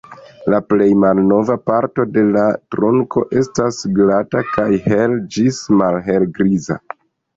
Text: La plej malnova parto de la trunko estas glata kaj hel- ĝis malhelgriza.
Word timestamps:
La 0.51 0.59
plej 0.69 0.85
malnova 1.01 1.57
parto 1.71 2.05
de 2.15 2.23
la 2.37 2.45
trunko 2.75 3.25
estas 3.43 3.83
glata 3.99 4.43
kaj 4.57 4.67
hel- 4.89 5.17
ĝis 5.37 5.61
malhelgriza. 5.83 6.81